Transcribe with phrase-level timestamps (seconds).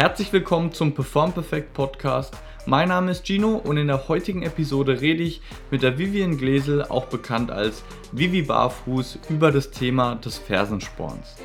[0.00, 2.34] Herzlich willkommen zum Perform Perfect Podcast.
[2.64, 6.84] Mein Name ist Gino und in der heutigen Episode rede ich mit der Vivian Glesel,
[6.84, 11.36] auch bekannt als Vivi Barfuß, über das Thema des Fersensporns.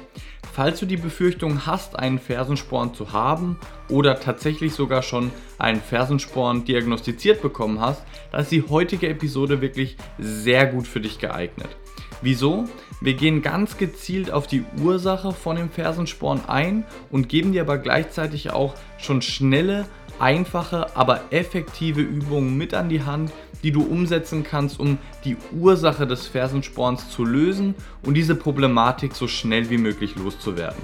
[0.54, 3.60] Falls du die Befürchtung hast, einen Fersensporn zu haben
[3.90, 9.98] oder tatsächlich sogar schon einen Fersensporn diagnostiziert bekommen hast, dann ist die heutige Episode wirklich
[10.18, 11.76] sehr gut für dich geeignet.
[12.22, 12.70] Wieso?
[13.06, 17.78] Wir gehen ganz gezielt auf die Ursache von dem Fersensporn ein und geben dir aber
[17.78, 19.86] gleichzeitig auch schon schnelle,
[20.18, 26.08] einfache, aber effektive Übungen mit an die Hand, die du umsetzen kannst, um die Ursache
[26.08, 30.82] des Fersensporns zu lösen und diese Problematik so schnell wie möglich loszuwerden.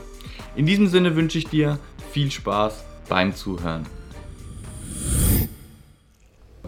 [0.56, 1.80] In diesem Sinne wünsche ich dir
[2.12, 3.88] viel Spaß beim Zuhören.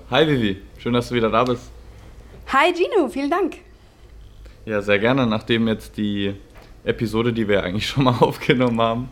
[0.09, 1.69] Hi Vivi, schön, dass du wieder da bist.
[2.47, 3.57] Hi Gino, vielen Dank.
[4.65, 6.35] Ja, sehr gerne, nachdem jetzt die
[6.85, 9.09] Episode, die wir eigentlich schon mal aufgenommen haben,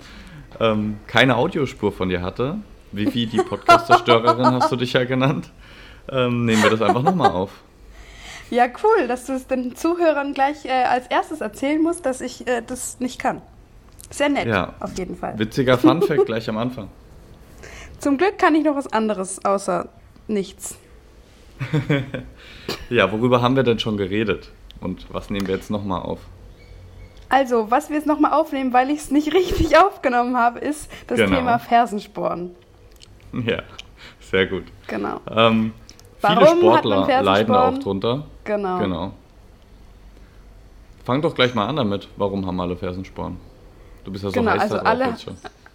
[0.60, 2.58] ähm, keine Audiospur von dir hatte.
[2.91, 5.49] Vivi, die Podcast-Zerstörerin hast du dich ja genannt.
[6.10, 7.52] Ähm, nehmen wir das einfach nochmal auf.
[8.49, 12.48] Ja, cool, dass du es den Zuhörern gleich äh, als erstes erzählen musst, dass ich
[12.48, 13.41] äh, das nicht kann.
[14.10, 14.74] Sehr nett, ja.
[14.82, 15.40] auf jeden Fall.
[15.40, 16.90] Witziger Funfact gleich am Anfang.
[17.99, 19.88] Zum Glück kann ich noch was anderes außer
[20.27, 20.77] nichts.
[22.90, 24.52] ja, worüber haben wir denn schon geredet?
[24.82, 26.20] Und was nehmen wir jetzt nochmal auf?
[27.29, 31.18] Also, was wir jetzt nochmal aufnehmen, weil ich es nicht richtig aufgenommen habe, ist das
[31.18, 31.37] genau.
[31.37, 32.51] Thema Fersensporn.
[33.46, 33.62] Ja,
[34.20, 34.65] sehr gut.
[34.87, 35.21] Genau.
[35.29, 35.74] Ähm,
[36.20, 38.26] viele Sportler leiden auch drunter.
[38.43, 38.79] Genau.
[38.79, 39.13] genau.
[41.05, 42.07] Fang doch gleich mal an damit.
[42.18, 43.37] Warum haben alle Fersensporn?
[44.04, 45.15] Du bist ja so genau, heiß also alle,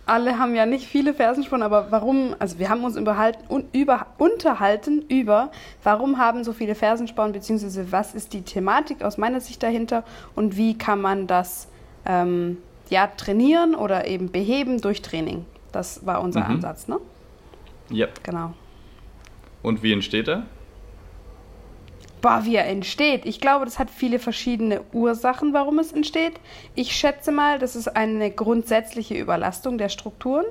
[0.06, 5.04] alle haben ja nicht viele Fersensporn, aber warum, also wir haben uns un, über, unterhalten
[5.08, 5.50] über,
[5.82, 10.04] warum haben so viele Fersensporn, beziehungsweise was ist die Thematik aus meiner Sicht dahinter
[10.36, 11.68] und wie kann man das
[12.06, 15.44] ähm, ja, trainieren oder eben beheben durch Training.
[15.72, 16.56] Das war unser mhm.
[16.56, 16.98] Ansatz, ne?
[17.90, 18.06] Ja.
[18.22, 18.54] Genau.
[19.62, 20.44] Und wie entsteht er?
[22.26, 23.24] Boah, wie er entsteht.
[23.24, 26.32] Ich glaube, das hat viele verschiedene Ursachen, warum es entsteht.
[26.74, 30.44] Ich schätze mal, das ist eine grundsätzliche Überlastung der Strukturen.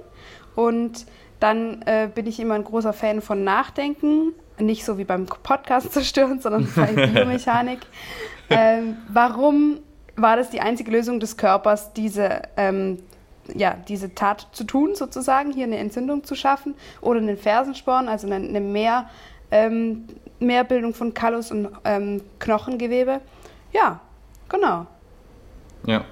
[0.55, 1.05] Und
[1.41, 4.31] dann äh, bin ich immer ein großer Fan von Nachdenken.
[4.57, 7.79] Nicht so wie beim Podcast zerstören, sondern bei Biomechanik.
[8.49, 9.79] ähm, warum
[10.15, 12.99] war das die einzige Lösung des Körpers, diese, ähm,
[13.53, 18.27] ja, diese Tat zu tun, sozusagen, hier eine Entzündung zu schaffen oder einen Fersensporn, also
[18.27, 19.09] eine, eine mehr
[19.51, 20.05] ähm,
[20.39, 23.21] Mehrbildung von Kallus und ähm, Knochengewebe.
[23.73, 23.99] Ja,
[24.49, 24.87] genau.
[25.85, 26.05] Ja.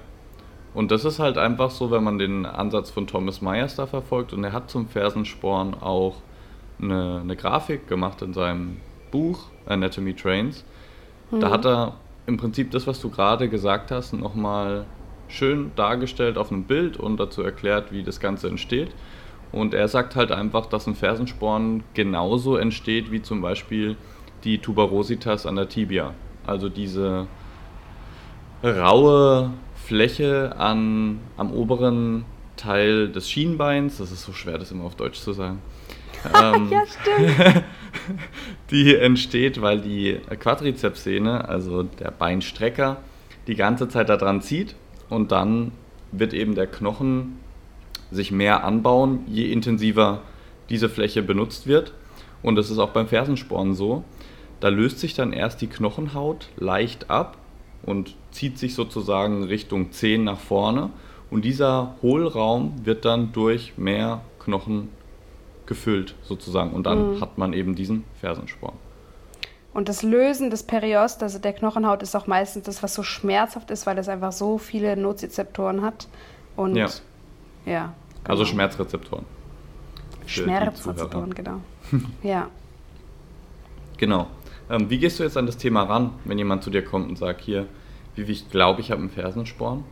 [0.74, 4.32] Und das ist halt einfach so, wenn man den Ansatz von Thomas Myers da verfolgt
[4.32, 6.16] und er hat zum Fersensporn auch
[6.82, 8.78] eine, eine Grafik gemacht in seinem
[9.12, 10.64] Buch Anatomy Trains.
[11.30, 11.40] Mhm.
[11.40, 11.94] Da hat er
[12.26, 14.86] im Prinzip das, was du gerade gesagt hast, nochmal
[15.28, 18.90] schön dargestellt auf einem Bild und dazu erklärt, wie das Ganze entsteht.
[19.54, 23.96] Und er sagt halt einfach, dass ein Fersensporn genauso entsteht wie zum Beispiel
[24.42, 26.12] die Tuberositas an der Tibia.
[26.44, 27.28] Also diese
[28.64, 32.24] raue Fläche an, am oberen
[32.56, 35.62] Teil des Schienbeins, das ist so schwer, das immer auf Deutsch zu sagen.
[36.42, 37.64] Ähm, ja, stimmt.
[38.70, 42.96] die entsteht, weil die Quadrizepssehne, also der Beinstrecker,
[43.46, 44.74] die ganze Zeit daran zieht
[45.10, 45.72] und dann
[46.12, 47.40] wird eben der Knochen
[48.14, 50.22] sich mehr anbauen, je intensiver
[50.70, 51.92] diese Fläche benutzt wird.
[52.42, 54.04] Und das ist auch beim Fersensporn so.
[54.60, 57.36] Da löst sich dann erst die Knochenhaut leicht ab
[57.82, 60.90] und zieht sich sozusagen Richtung Zehen nach vorne.
[61.30, 64.88] Und dieser Hohlraum wird dann durch mehr Knochen
[65.66, 66.72] gefüllt sozusagen.
[66.72, 67.20] Und dann mhm.
[67.20, 68.74] hat man eben diesen Fersensporn.
[69.72, 73.70] Und das Lösen des Periost, also der Knochenhaut, ist auch meistens das, was so schmerzhaft
[73.70, 76.06] ist, weil es einfach so viele Nozizeptoren hat.
[76.54, 76.88] Und ja.
[77.66, 77.92] ja
[78.24, 78.30] genau.
[78.30, 79.24] Also Schmerzrezeptoren.
[80.26, 81.60] Schmerzrezeptoren, genau.
[82.22, 82.48] ja.
[83.98, 84.26] Genau.
[84.70, 87.16] Ähm, wie gehst du jetzt an das Thema ran, wenn jemand zu dir kommt und
[87.16, 87.66] sagt, hier,
[88.16, 89.84] wie ich glaube, ich habe einen Fersensporn?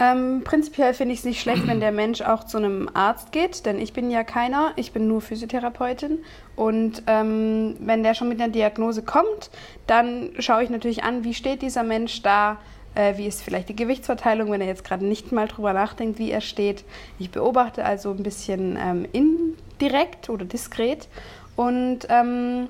[0.00, 3.66] Ähm, prinzipiell finde ich es nicht schlecht, wenn der Mensch auch zu einem Arzt geht,
[3.66, 6.20] denn ich bin ja keiner, ich bin nur Physiotherapeutin.
[6.54, 9.50] Und ähm, wenn der schon mit einer Diagnose kommt,
[9.88, 12.58] dann schaue ich natürlich an, wie steht dieser Mensch da,
[12.94, 16.30] äh, wie ist vielleicht die Gewichtsverteilung, wenn er jetzt gerade nicht mal drüber nachdenkt, wie
[16.30, 16.84] er steht.
[17.18, 21.08] Ich beobachte also ein bisschen ähm, indirekt oder diskret
[21.56, 22.68] und ähm,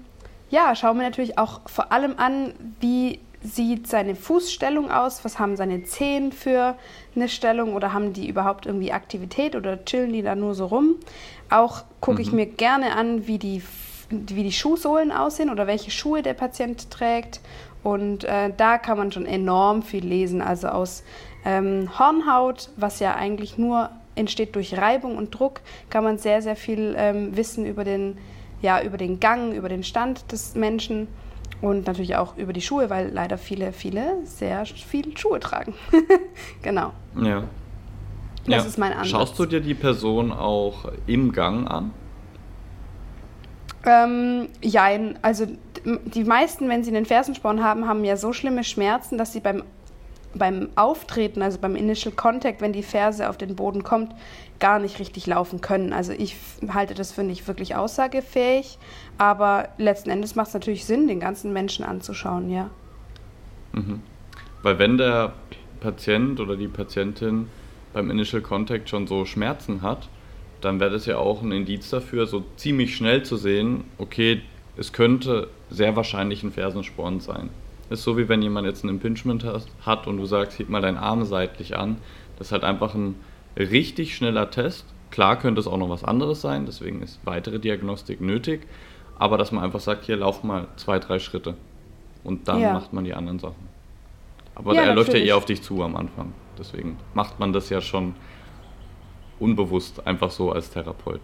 [0.50, 5.56] ja, schauen wir natürlich auch vor allem an, wie sieht seine Fußstellung aus, was haben
[5.56, 6.76] seine Zehen für
[7.14, 10.96] eine Stellung oder haben die überhaupt irgendwie Aktivität oder chillen die da nur so rum.
[11.50, 12.22] Auch gucke mhm.
[12.22, 13.62] ich mir gerne an, wie die,
[14.10, 17.40] wie die Schuhsohlen aussehen oder welche Schuhe der Patient trägt.
[17.82, 20.42] Und äh, da kann man schon enorm viel lesen.
[20.42, 21.04] Also aus
[21.44, 25.60] ähm, Hornhaut, was ja eigentlich nur entsteht durch Reibung und Druck,
[25.90, 28.18] kann man sehr, sehr viel ähm, wissen über den,
[28.60, 31.06] ja, über den Gang, über den Stand des Menschen
[31.60, 35.74] und natürlich auch über die Schuhe, weil leider viele, viele sehr viel Schuhe tragen.
[36.62, 36.92] genau.
[37.20, 37.44] Ja.
[38.46, 38.68] Das ja.
[38.68, 39.08] ist mein Ansatz.
[39.08, 41.92] Schaust du dir die Person auch im Gang an?
[43.84, 45.46] Ähm, jein, also
[45.84, 49.62] die meisten, wenn sie einen Fersensporn haben, haben ja so schlimme Schmerzen, dass sie beim,
[50.34, 54.12] beim Auftreten, also beim Initial Contact, wenn die Ferse auf den Boden kommt,
[54.60, 55.92] gar nicht richtig laufen können.
[55.92, 56.36] Also ich
[56.72, 58.78] halte das für nicht wirklich aussagefähig,
[59.18, 62.70] aber letzten Endes macht es natürlich Sinn, den ganzen Menschen anzuschauen, ja.
[63.72, 64.02] Mhm.
[64.62, 65.32] Weil wenn der
[65.80, 67.48] Patient oder die Patientin
[67.92, 70.08] beim Initial Contact schon so Schmerzen hat,
[70.60, 74.42] dann wäre das ja auch ein Indiz dafür, so ziemlich schnell zu sehen, okay,
[74.76, 77.50] es könnte sehr wahrscheinlich ein Fersensporn sein.
[77.90, 79.44] Ist so wie wenn jemand jetzt ein Impingement
[79.80, 81.96] hat und du sagst, heb mal deinen Arm seitlich an.
[82.38, 83.16] Das ist halt einfach ein
[83.56, 84.84] richtig schneller Test.
[85.10, 88.66] Klar könnte es auch noch was anderes sein, deswegen ist weitere Diagnostik nötig.
[89.18, 91.54] Aber dass man einfach sagt, hier lauf mal zwei, drei Schritte.
[92.24, 92.74] Und dann ja.
[92.74, 93.68] macht man die anderen Sachen.
[94.54, 96.34] Aber ja, er läuft ja eher auf dich zu am Anfang.
[96.58, 98.14] Deswegen macht man das ja schon
[99.38, 101.20] unbewusst einfach so als Therapeut.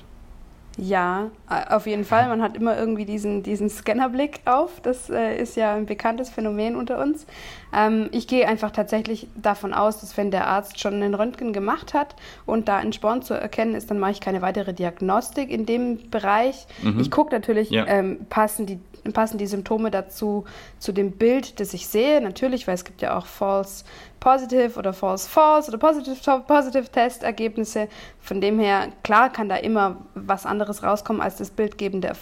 [0.76, 1.30] Ja,
[1.68, 2.28] auf jeden Fall.
[2.28, 4.80] Man hat immer irgendwie diesen, diesen Scannerblick auf.
[4.80, 7.26] Das äh, ist ja ein bekanntes Phänomen unter uns.
[7.72, 11.94] Ähm, ich gehe einfach tatsächlich davon aus, dass wenn der Arzt schon einen Röntgen gemacht
[11.94, 15.64] hat und da ein Sporn zu erkennen ist, dann mache ich keine weitere Diagnostik in
[15.64, 16.66] dem Bereich.
[16.82, 17.00] Mhm.
[17.00, 17.86] Ich gucke natürlich, ja.
[17.86, 18.80] ähm, passen, die,
[19.12, 20.44] passen die Symptome dazu
[20.78, 22.20] zu dem Bild, das ich sehe.
[22.20, 23.84] Natürlich, weil es gibt ja auch False
[24.20, 27.88] Positive oder False False oder Positive Positive Testergebnisse.
[28.20, 32.12] Von dem her, klar kann da immer was anderes rauskommen als das bildgebende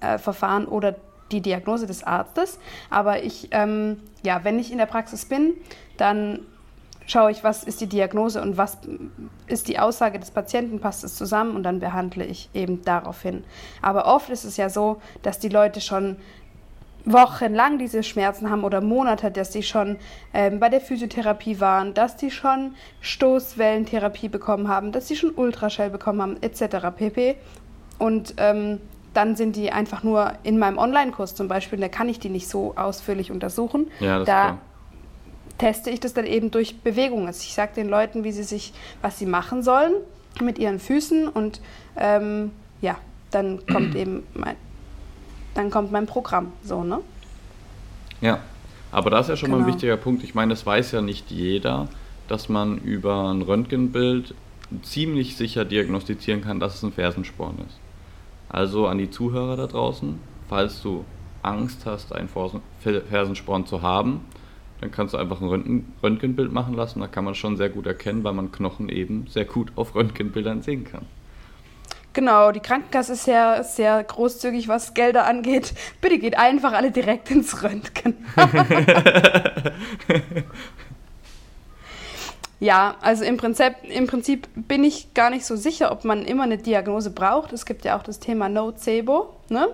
[0.00, 0.96] äh, Verfahren oder
[1.32, 2.58] die Diagnose des Arztes.
[2.90, 5.54] Aber ich, ähm, ja, wenn ich in der Praxis bin,
[5.96, 6.40] dann
[7.06, 8.78] schaue ich, was ist die Diagnose und was
[9.46, 13.44] ist die Aussage des Patienten, passt es zusammen und dann behandle ich eben daraufhin.
[13.82, 16.16] Aber oft ist es ja so, dass die Leute schon
[17.06, 19.96] wochenlang diese Schmerzen haben oder Monate, dass sie schon
[20.34, 25.90] ähm, bei der Physiotherapie waren, dass sie schon Stoßwellentherapie bekommen haben, dass sie schon Ultraschall
[25.90, 26.88] bekommen haben, etc.
[26.96, 27.36] pp.
[27.98, 28.80] Und ähm,
[29.14, 32.48] dann sind die einfach nur in meinem Online-Kurs zum Beispiel, da kann ich die nicht
[32.48, 33.90] so ausführlich untersuchen.
[34.00, 34.58] Ja, das da klar.
[35.58, 37.26] Teste ich das dann eben durch Bewegung.
[37.26, 38.72] Also ich sage den Leuten, wie sie sich,
[39.02, 39.94] was sie machen sollen
[40.40, 41.60] mit ihren Füßen und
[41.96, 42.50] ähm,
[42.80, 42.96] ja,
[43.30, 44.56] dann kommt eben mein,
[45.54, 46.52] dann kommt mein Programm.
[46.62, 47.00] So, ne?
[48.20, 48.40] Ja,
[48.92, 49.58] aber das ist ja schon genau.
[49.58, 49.74] mal ein genau.
[49.74, 50.24] wichtiger Punkt.
[50.24, 51.88] Ich meine, das weiß ja nicht jeder,
[52.28, 54.34] dass man über ein Röntgenbild
[54.82, 57.78] ziemlich sicher diagnostizieren kann, dass es ein Fersensporn ist.
[58.48, 60.18] Also an die Zuhörer da draußen,
[60.48, 61.04] falls du
[61.42, 62.28] Angst hast, einen
[63.08, 64.22] Fersensporn zu haben,
[64.80, 67.00] dann kannst du einfach ein Röntgenbild machen lassen.
[67.00, 70.62] Da kann man schon sehr gut erkennen, weil man Knochen eben sehr gut auf Röntgenbildern
[70.62, 71.06] sehen kann.
[72.12, 75.74] Genau, die Krankenkasse ist sehr, sehr großzügig, was Gelder angeht.
[76.00, 78.14] Bitte geht einfach alle direkt ins Röntgen.
[82.60, 86.44] ja, also im Prinzip, im Prinzip bin ich gar nicht so sicher, ob man immer
[86.44, 87.52] eine Diagnose braucht.
[87.52, 89.36] Es gibt ja auch das Thema Nocebo.
[89.50, 89.68] Ne?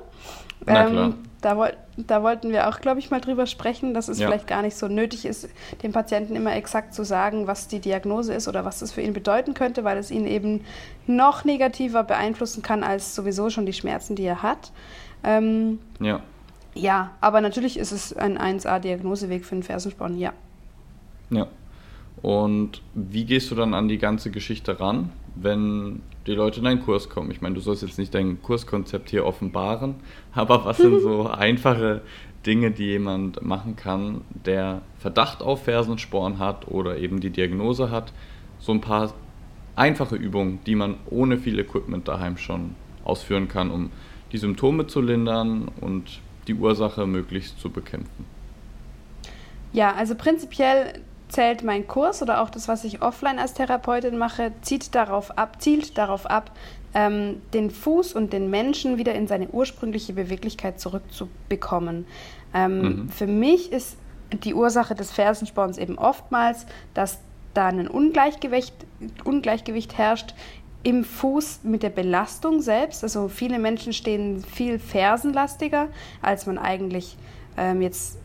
[0.66, 1.04] Na klar.
[1.06, 4.28] Ähm, da, da wollten wir auch, glaube ich, mal drüber sprechen, dass es ja.
[4.28, 5.48] vielleicht gar nicht so nötig ist,
[5.82, 9.12] dem Patienten immer exakt zu sagen, was die Diagnose ist oder was das für ihn
[9.12, 10.64] bedeuten könnte, weil es ihn eben
[11.06, 14.72] noch negativer beeinflussen kann als sowieso schon die Schmerzen, die er hat.
[15.24, 16.22] Ähm, ja.
[16.74, 20.32] Ja, aber natürlich ist es ein 1A-Diagnoseweg für einen Fersensporn, ja.
[21.30, 21.48] Ja.
[22.20, 26.82] Und wie gehst du dann an die ganze Geschichte ran, wenn die Leute in deinen
[26.82, 27.30] Kurs kommen?
[27.30, 29.96] Ich meine, du sollst jetzt nicht dein Kurskonzept hier offenbaren,
[30.32, 32.02] aber was sind so einfache
[32.46, 38.12] Dinge, die jemand machen kann, der Verdacht auf Fersensporn hat oder eben die Diagnose hat?
[38.58, 39.12] So ein paar
[39.74, 43.90] einfache Übungen, die man ohne viel Equipment daheim schon ausführen kann, um
[44.32, 48.24] die Symptome zu lindern und die Ursache möglichst zu bekämpfen.
[49.72, 51.00] Ja, also prinzipiell
[51.32, 55.62] zählt mein Kurs oder auch das, was ich offline als Therapeutin mache, zieht darauf ab,
[55.62, 56.50] zielt darauf ab,
[56.94, 62.06] ähm, den Fuß und den Menschen wieder in seine ursprüngliche Beweglichkeit zurückzubekommen.
[62.52, 63.08] Ähm, mhm.
[63.08, 63.96] Für mich ist
[64.44, 67.18] die Ursache des Fersensporns eben oftmals, dass
[67.54, 68.74] da ein Ungleichgewicht,
[69.24, 70.34] Ungleichgewicht herrscht
[70.82, 73.02] im Fuß mit der Belastung selbst.
[73.04, 75.88] Also viele Menschen stehen viel fersenlastiger,
[76.20, 77.16] als man eigentlich
[77.56, 78.18] ähm, jetzt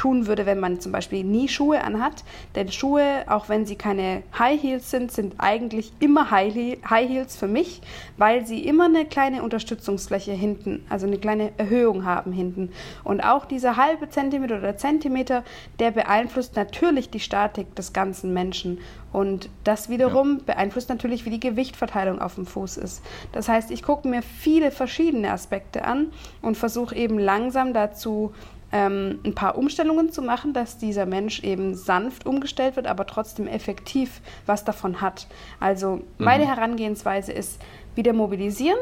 [0.00, 2.24] tun würde, wenn man zum Beispiel nie Schuhe anhat.
[2.54, 7.46] Denn Schuhe, auch wenn sie keine High Heels sind, sind eigentlich immer High Heels für
[7.46, 7.82] mich,
[8.16, 12.70] weil sie immer eine kleine Unterstützungsfläche hinten, also eine kleine Erhöhung haben hinten.
[13.04, 15.44] Und auch dieser halbe Zentimeter oder Zentimeter,
[15.80, 18.78] der beeinflusst natürlich die Statik des ganzen Menschen.
[19.12, 20.54] Und das wiederum ja.
[20.54, 23.02] beeinflusst natürlich, wie die Gewichtverteilung auf dem Fuß ist.
[23.32, 28.32] Das heißt, ich gucke mir viele verschiedene Aspekte an und versuche eben langsam dazu
[28.72, 33.46] ähm, ein paar Umstellungen zu machen, dass dieser Mensch eben sanft umgestellt wird, aber trotzdem
[33.46, 35.26] effektiv was davon hat.
[35.58, 36.02] Also mhm.
[36.18, 37.60] meine Herangehensweise ist
[37.94, 38.78] wieder mobilisieren,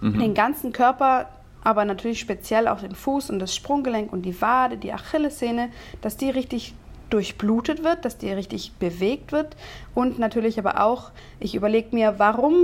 [0.00, 0.18] mhm.
[0.18, 1.28] den ganzen Körper
[1.64, 6.16] aber natürlich speziell auch den Fuß und das Sprunggelenk und die Wade, die Achillessehne, dass
[6.16, 6.74] die richtig
[7.10, 9.56] durchblutet wird, dass die richtig bewegt wird
[9.92, 12.54] und natürlich aber auch, ich überlege mir, warum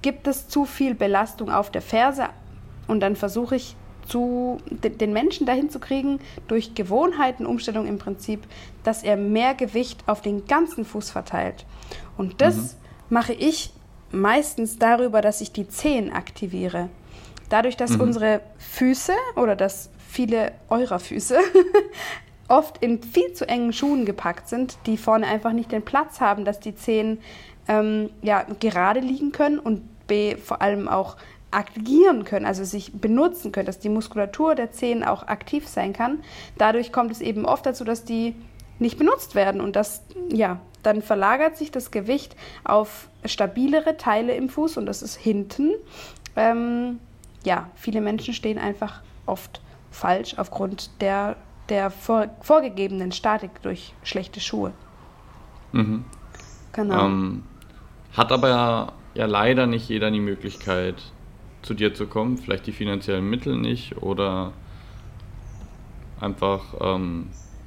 [0.00, 2.28] gibt es zu viel Belastung auf der Ferse
[2.86, 3.74] und dann versuche ich
[4.06, 8.44] zu, den Menschen dahin zu kriegen, durch Gewohnheitenumstellung im Prinzip,
[8.84, 11.66] dass er mehr Gewicht auf den ganzen Fuß verteilt.
[12.16, 12.70] Und das mhm.
[13.10, 13.72] mache ich
[14.12, 16.88] meistens darüber, dass ich die Zehen aktiviere.
[17.48, 18.00] Dadurch, dass mhm.
[18.02, 21.38] unsere Füße oder dass viele eurer Füße
[22.48, 26.44] oft in viel zu engen Schuhen gepackt sind, die vorne einfach nicht den Platz haben,
[26.44, 27.18] dass die Zehen
[27.68, 31.16] ähm, ja, gerade liegen können und B, vor allem auch
[31.50, 36.20] agieren können, also sich benutzen können, dass die Muskulatur der Zehen auch aktiv sein kann.
[36.58, 38.34] Dadurch kommt es eben oft dazu, dass die
[38.78, 44.48] nicht benutzt werden und das, ja, dann verlagert sich das Gewicht auf stabilere Teile im
[44.48, 45.72] Fuß und das ist hinten.
[46.36, 47.00] Ähm,
[47.44, 49.60] ja, viele Menschen stehen einfach oft
[49.90, 51.36] falsch aufgrund der
[51.68, 54.72] der vor, vorgegebenen Statik durch schlechte Schuhe.
[55.72, 56.04] Mhm.
[56.72, 57.06] Genau.
[57.06, 57.42] Ähm,
[58.16, 61.02] hat aber ja, ja leider nicht jeder die Möglichkeit,
[61.66, 62.38] zu dir zu kommen.
[62.38, 64.52] Vielleicht die finanziellen Mittel nicht oder
[66.20, 67.26] einfach ähm,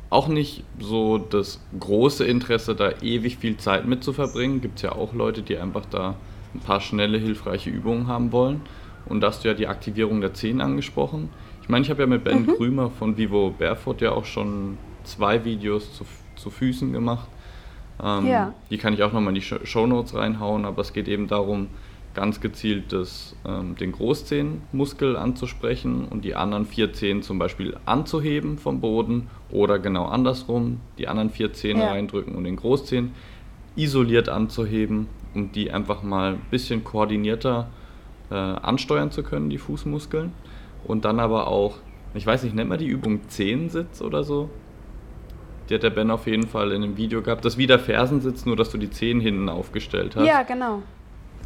[0.10, 4.62] auch nicht so das große Interesse, da ewig viel Zeit mit zu verbringen.
[4.62, 6.15] Gibt es ja auch Leute, die einfach da
[6.56, 8.62] ein paar schnelle, hilfreiche Übungen haben wollen.
[9.06, 11.29] Und da hast du ja die Aktivierung der Zehen angesprochen.
[11.62, 12.56] Ich meine, ich habe ja mit Ben mhm.
[12.56, 17.27] Krümer von Vivo Barefoot ja auch schon zwei Videos zu, zu Füßen gemacht.
[18.01, 18.53] Ähm, ja.
[18.70, 21.68] Die kann ich auch nochmal in die Show Notes reinhauen, aber es geht eben darum,
[22.19, 28.57] ganz gezielt das, ähm, den Großzehenmuskel anzusprechen und die anderen vier Zehen zum Beispiel anzuheben
[28.57, 31.91] vom Boden oder genau andersrum, die anderen vier Zähne ja.
[31.91, 33.13] reindrücken und den Großzehen
[33.77, 37.69] isoliert anzuheben, um die einfach mal ein bisschen koordinierter
[38.29, 40.33] äh, ansteuern zu können, die Fußmuskeln
[40.83, 41.77] und dann aber auch,
[42.15, 44.49] ich weiß nicht, nennt man die Übung Zehensitz oder so?
[45.69, 47.45] Die hat der Ben auf jeden Fall in einem Video gehabt.
[47.45, 50.27] Das ist wie der Fersensitz, nur dass du die Zehen hinten aufgestellt hast.
[50.27, 50.81] Ja, genau.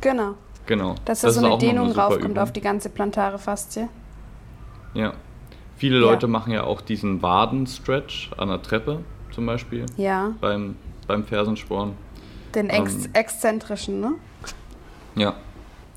[0.02, 0.34] Genau.
[0.66, 0.96] Genau.
[1.06, 2.38] Dass da so eine Dehnung raufkommt Übung.
[2.38, 3.90] auf die ganze plantare Faszie.
[4.94, 5.14] Ja.
[5.76, 6.32] Viele Leute ja.
[6.32, 9.00] machen ja auch diesen Wadenstretch an der Treppe
[9.32, 9.86] zum Beispiel.
[9.98, 10.34] Ja.
[10.40, 10.76] Beim,
[11.08, 11.94] beim Fersensporn.
[12.56, 14.14] Den ex ähm, exzentrischen, ne?
[15.16, 15.36] Ja,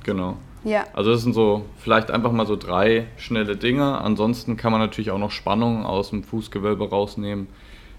[0.02, 0.36] genau.
[0.64, 0.84] Ja.
[0.94, 3.98] Also das sind so vielleicht einfach mal so drei schnelle Dinge.
[4.00, 7.46] Ansonsten kann man natürlich auch noch Spannung aus dem Fußgewölbe rausnehmen,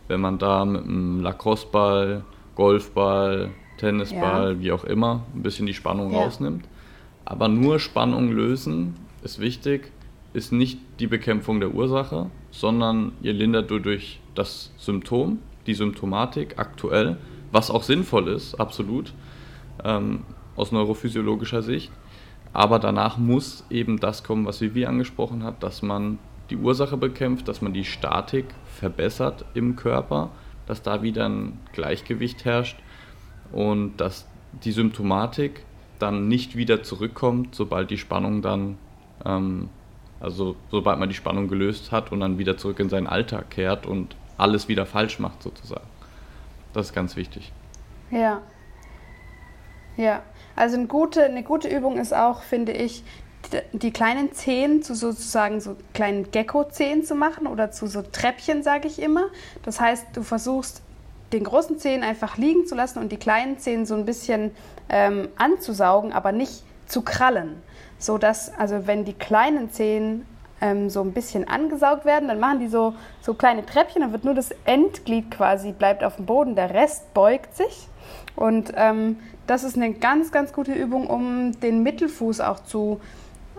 [0.07, 4.59] wenn man da mit einem Lacrosse-Ball, Golfball, Tennisball, ja.
[4.59, 6.19] wie auch immer, ein bisschen die Spannung ja.
[6.19, 6.65] rausnimmt.
[7.25, 9.91] Aber nur Spannung lösen ist wichtig,
[10.33, 17.17] ist nicht die Bekämpfung der Ursache, sondern ihr lindert durch das Symptom, die Symptomatik aktuell,
[17.51, 19.13] was auch sinnvoll ist, absolut,
[19.83, 20.23] ähm,
[20.55, 21.91] aus neurophysiologischer Sicht.
[22.53, 26.19] Aber danach muss eben das kommen, was Vivi angesprochen hat, dass man
[26.49, 30.29] die Ursache bekämpft, dass man die Statik verbessert im Körper,
[30.65, 32.77] dass da wieder ein Gleichgewicht herrscht
[33.51, 34.27] und dass
[34.63, 35.63] die Symptomatik
[35.99, 38.77] dann nicht wieder zurückkommt, sobald die Spannung dann,
[39.25, 39.69] ähm,
[40.19, 43.85] also sobald man die Spannung gelöst hat und dann wieder zurück in seinen Alltag kehrt
[43.85, 45.87] und alles wieder falsch macht sozusagen.
[46.73, 47.51] Das ist ganz wichtig.
[48.11, 48.41] Ja.
[49.95, 50.21] Ja.
[50.55, 53.03] Also eine gute, eine gute Übung ist auch, finde ich,
[53.71, 58.87] die kleinen Zehen zu sozusagen so kleinen Gecko-Zehen zu machen oder zu so Treppchen, sage
[58.87, 59.27] ich immer.
[59.63, 60.81] Das heißt, du versuchst
[61.33, 64.51] den großen Zehen einfach liegen zu lassen und die kleinen Zehen so ein bisschen
[64.89, 67.61] ähm, anzusaugen, aber nicht zu krallen.
[67.99, 70.25] So dass, also wenn die kleinen Zehen
[70.61, 74.23] ähm, so ein bisschen angesaugt werden, dann machen die so, so kleine Treppchen, dann wird
[74.23, 77.87] nur das Endglied quasi, bleibt auf dem Boden, der Rest beugt sich.
[78.35, 79.17] Und ähm,
[79.47, 82.99] das ist eine ganz, ganz gute Übung, um den Mittelfuß auch zu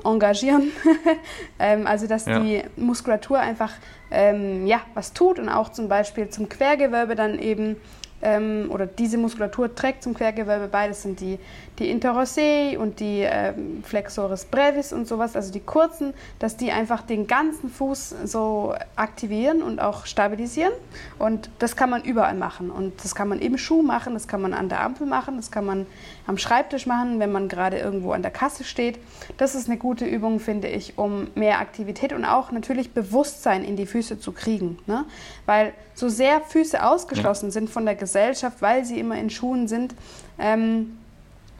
[0.04, 0.70] engagieren.
[1.58, 2.40] ähm, also, dass ja.
[2.40, 3.72] die Muskulatur einfach
[4.10, 7.76] ähm, ja, was tut und auch zum Beispiel zum Quergewölbe dann eben
[8.22, 10.88] ähm, oder diese Muskulatur trägt zum Quergewölbe bei.
[10.88, 11.38] Das sind die,
[11.78, 17.02] die Interossae und die ähm, Flexoris brevis und sowas, also die kurzen, dass die einfach
[17.02, 20.72] den ganzen Fuß so aktivieren und auch stabilisieren.
[21.18, 22.70] Und das kann man überall machen.
[22.70, 25.50] Und das kann man im Schuh machen, das kann man an der Ampel machen, das
[25.50, 25.86] kann man
[26.26, 28.98] am Schreibtisch machen, wenn man gerade irgendwo an der Kasse steht.
[29.36, 33.76] Das ist eine gute Übung, finde ich, um mehr Aktivität und auch natürlich Bewusstsein in
[33.76, 34.78] die Füße zu kriegen.
[34.86, 35.04] Ne?
[35.46, 37.52] Weil so sehr Füße ausgeschlossen ja.
[37.52, 39.94] sind von der Gesellschaft, weil sie immer in Schuhen sind,
[40.38, 40.98] ähm,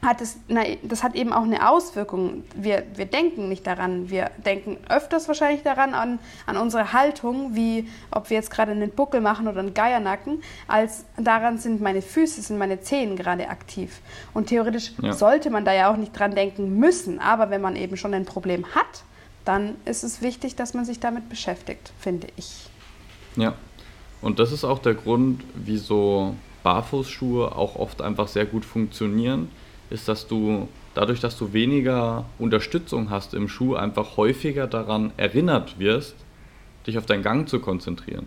[0.01, 2.45] hat es, na, das hat eben auch eine Auswirkung.
[2.55, 4.11] Wir, wir denken nicht daran.
[4.11, 8.91] Wir denken öfters wahrscheinlich daran, an, an unsere Haltung, wie ob wir jetzt gerade einen
[8.91, 14.01] Buckel machen oder einen Geiernacken, als daran sind meine Füße, sind meine Zehen gerade aktiv.
[14.35, 15.13] Und theoretisch ja.
[15.15, 17.19] sollte man da ja auch nicht dran denken müssen.
[17.19, 19.03] Aber wenn man eben schon ein Problem hat,
[19.45, 22.69] dann ist es wichtig, dass man sich damit beschäftigt, finde ich.
[23.35, 23.55] Ja,
[24.21, 29.49] und das ist auch der Grund, wieso Barfußschuhe auch oft einfach sehr gut funktionieren,
[29.91, 35.79] ist, dass du dadurch, dass du weniger Unterstützung hast im Schuh, einfach häufiger daran erinnert
[35.79, 36.17] wirst,
[36.87, 38.27] dich auf deinen Gang zu konzentrieren.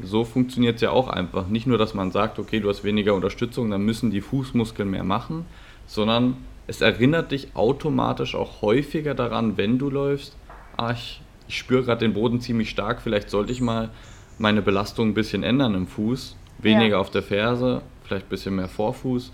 [0.00, 1.46] So funktioniert es ja auch einfach.
[1.48, 5.04] Nicht nur, dass man sagt, okay, du hast weniger Unterstützung, dann müssen die Fußmuskeln mehr
[5.04, 5.46] machen,
[5.86, 6.36] sondern
[6.66, 10.36] es erinnert dich automatisch auch häufiger daran, wenn du läufst,
[10.76, 13.90] ah, ich, ich spüre gerade den Boden ziemlich stark, vielleicht sollte ich mal
[14.38, 16.98] meine Belastung ein bisschen ändern im Fuß, weniger ja.
[16.98, 19.32] auf der Ferse, vielleicht ein bisschen mehr Vorfuß.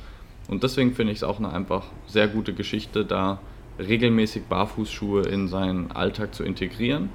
[0.48, 3.38] Und deswegen finde ich es auch eine einfach sehr gute Geschichte, da
[3.78, 7.10] regelmäßig Barfußschuhe in seinen Alltag zu integrieren.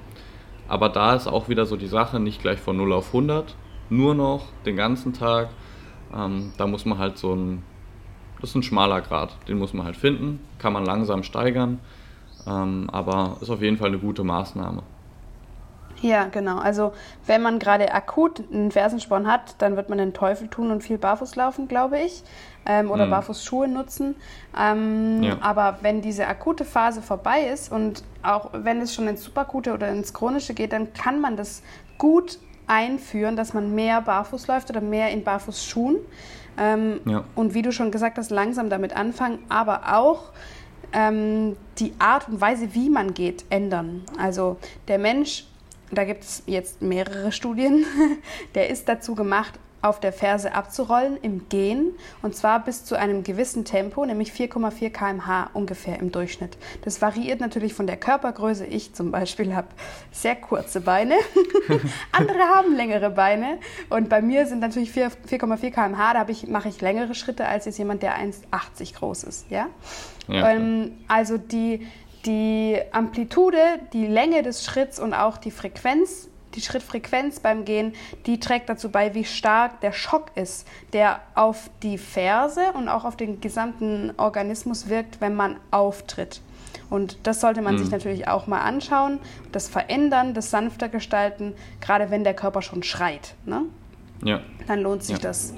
[0.68, 3.56] Aber da ist auch wieder so die Sache, nicht gleich von 0 auf 100,
[3.89, 5.50] nur noch den ganzen Tag.
[6.15, 7.63] Ähm, da muss man halt so ein,
[8.42, 11.80] das ist ein schmaler Grad, den muss man halt finden, kann man langsam steigern,
[12.48, 14.84] ähm, aber ist auf jeden Fall eine gute Maßnahme.
[16.06, 16.60] Ja, genau.
[16.60, 16.94] Also
[17.26, 21.00] wenn man gerade akut einen Fersensporn hat, dann wird man den Teufel tun und viel
[21.00, 22.22] barfuß laufen, glaube ich,
[22.68, 23.12] ähm, oder mhm.
[23.12, 24.16] Barfußschuhe nutzen.
[24.58, 25.38] Ähm, ja.
[25.42, 29.90] Aber wenn diese akute Phase vorbei ist und auch wenn es schon ins Superakute oder
[29.90, 31.64] ins Chronische geht, dann kann man das
[31.98, 35.98] gut einführen, dass man mehr barfuß läuft oder mehr in Barfußschuhen.
[36.60, 37.24] Ähm, ja.
[37.34, 40.32] Und wie du schon gesagt hast, langsam damit anfangen, aber auch
[40.94, 44.04] ähm, die Art und Weise, wie man geht, ändern.
[44.20, 44.58] Also
[44.88, 45.46] der Mensch
[45.92, 47.86] da gibt es jetzt mehrere Studien,
[48.56, 51.92] der ist dazu gemacht, auf der Ferse abzurollen im Gehen
[52.24, 56.57] und zwar bis zu einem gewissen Tempo, nämlich 4,4 km/h ungefähr im Durchschnitt.
[56.83, 58.66] Das variiert natürlich von der Körpergröße.
[58.66, 59.68] Ich zum Beispiel habe
[60.12, 61.16] sehr kurze Beine,
[62.12, 66.81] andere haben längere Beine und bei mir sind natürlich 4,4 km/h, da ich, mache ich
[66.81, 69.51] längere Schritte als jetzt jemand, der 1,80 groß ist.
[69.51, 69.68] Ja?
[70.27, 71.86] ja ähm, also die
[72.25, 73.57] die Amplitude,
[73.94, 77.94] die Länge des Schritts und auch die Frequenz, die Schrittfrequenz beim Gehen,
[78.25, 83.05] die trägt dazu bei, wie stark der Schock ist, der auf die Ferse und auch
[83.05, 86.42] auf den gesamten Organismus wirkt, wenn man auftritt.
[86.90, 87.79] Und das sollte man mhm.
[87.79, 89.20] sich natürlich auch mal anschauen,
[89.51, 93.35] das verändern, das sanfter gestalten, gerade wenn der Körper schon schreit.
[93.46, 93.64] Ne?
[94.24, 94.42] Ja.
[94.68, 95.22] Dann lohnt sich ja.
[95.22, 95.53] das,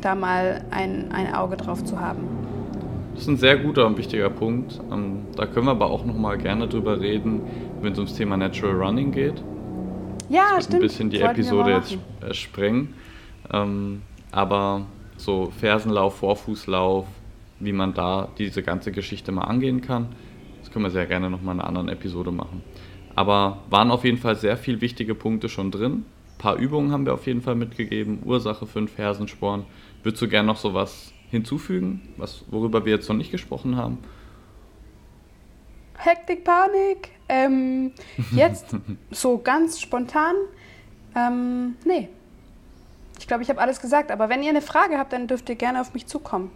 [0.00, 2.37] da mal ein, ein Auge drauf zu haben.
[3.18, 4.80] Das ist ein sehr guter und wichtiger Punkt.
[4.92, 7.40] Ähm, da können wir aber auch noch mal gerne drüber reden,
[7.80, 9.42] wenn es ums Thema Natural Running geht.
[10.28, 10.82] Ja, das stimmt.
[10.82, 11.98] Ein bisschen die Episode jetzt
[12.36, 12.94] sprengen.
[13.52, 17.08] Ähm, aber so Fersenlauf, Vorfußlauf,
[17.58, 20.10] wie man da diese ganze Geschichte mal angehen kann,
[20.60, 22.62] das können wir sehr gerne noch mal in einer anderen Episode machen.
[23.16, 26.04] Aber waren auf jeden Fall sehr viele wichtige Punkte schon drin.
[26.34, 28.20] Ein paar Übungen haben wir auf jeden Fall mitgegeben.
[28.24, 29.64] Ursache für einen Fersensporn.
[30.04, 33.98] Würdest du gerne noch so was hinzufügen, was, worüber wir jetzt noch nicht gesprochen haben?
[35.96, 37.10] Hektik, Panik.
[37.28, 37.92] Ähm,
[38.30, 38.76] jetzt
[39.10, 40.34] so ganz spontan.
[41.14, 42.08] Ähm, nee.
[43.18, 44.10] Ich glaube, ich habe alles gesagt.
[44.10, 46.50] Aber wenn ihr eine Frage habt, dann dürft ihr gerne auf mich zukommen.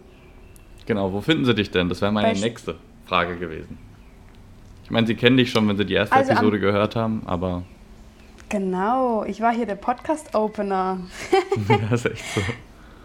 [0.85, 1.89] Genau, wo finden sie dich denn?
[1.89, 3.77] Das wäre meine Bei nächste Frage gewesen.
[4.83, 7.63] Ich meine, sie kennen dich schon, wenn sie die erste also Episode gehört haben, aber.
[8.49, 10.99] Genau, ich war hier der Podcast-Opener.
[11.89, 12.41] das ist echt so.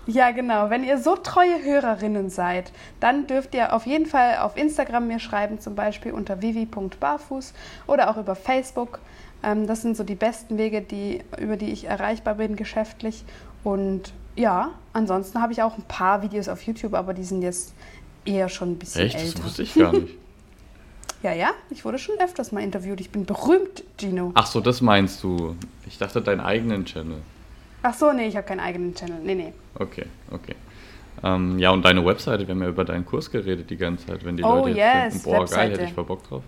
[0.08, 0.70] Ja, genau.
[0.70, 5.18] Wenn ihr so treue Hörerinnen seid, dann dürft ihr auf jeden Fall auf Instagram mir
[5.18, 7.52] schreiben, zum Beispiel unter vivi.barfuß
[7.86, 9.00] oder auch über Facebook.
[9.42, 13.22] Ähm, das sind so die besten Wege, die, über die ich erreichbar bin geschäftlich.
[13.64, 17.74] Und ja, ansonsten habe ich auch ein paar Videos auf YouTube, aber die sind jetzt
[18.24, 19.16] eher schon ein bisschen Echt?
[19.16, 19.34] älter.
[19.34, 20.14] Das wusste ich gar nicht.
[21.22, 23.02] ja, ja, ich wurde schon öfters mal interviewt.
[23.02, 24.32] Ich bin berühmt, Gino.
[24.32, 25.54] Ach so, das meinst du.
[25.86, 27.18] Ich dachte deinen eigenen Channel.
[27.82, 29.20] Ach so, nee, ich habe keinen eigenen Channel.
[29.22, 29.52] Nee, nee.
[29.78, 30.54] Okay, okay.
[31.22, 34.24] Ähm, ja, und deine Webseite, wir haben ja über deinen Kurs geredet die ganze Zeit,
[34.24, 35.60] wenn die oh, Leute jetzt yes, denken, boah, Webseite.
[35.60, 36.42] geil, hätte ich voll Bock drauf.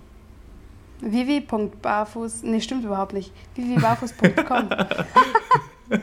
[1.00, 3.32] Vivi.barfuß, nee, stimmt überhaupt nicht.
[3.54, 4.68] vivibarfuß.com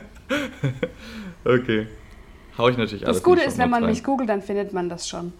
[1.44, 1.86] Okay.
[2.58, 3.92] hau ich natürlich alles Das Gute ist, wenn man rein.
[3.92, 5.32] mich googelt, dann findet man das schon.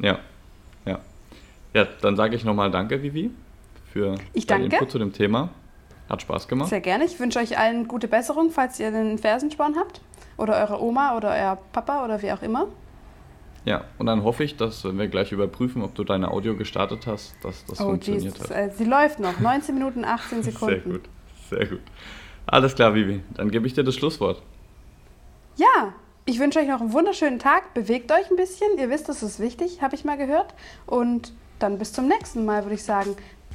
[0.00, 0.18] Ja,
[0.84, 0.98] ja.
[1.72, 3.30] Ja, dann sage ich nochmal Danke, Vivi,
[3.92, 4.66] für ich danke.
[4.66, 5.50] Info zu dem Thema.
[6.08, 6.68] Hat Spaß gemacht.
[6.68, 7.04] Sehr gerne.
[7.04, 10.00] Ich wünsche euch allen gute Besserung, falls ihr den Fersensporn habt.
[10.36, 12.68] Oder eure Oma oder euer Papa oder wie auch immer.
[13.64, 17.06] Ja, und dann hoffe ich, dass wenn wir gleich überprüfen, ob du deine Audio gestartet
[17.06, 18.50] hast, dass das oh, funktioniert Jesus.
[18.50, 18.56] hat.
[18.56, 19.40] Äh, sie läuft noch.
[19.40, 20.82] 19 Minuten, 18 Sekunden.
[20.82, 21.08] Sehr gut,
[21.48, 21.80] sehr gut.
[22.46, 23.22] Alles klar, Vivi.
[23.34, 24.42] Dann gebe ich dir das Schlusswort.
[25.56, 25.94] Ja,
[26.26, 27.72] ich wünsche euch noch einen wunderschönen Tag.
[27.72, 28.78] Bewegt euch ein bisschen.
[28.78, 30.54] Ihr wisst, das ist wichtig, habe ich mal gehört.
[30.84, 33.16] Und dann bis zum nächsten Mal, würde ich sagen.